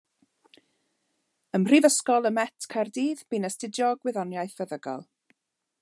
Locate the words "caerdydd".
2.73-3.23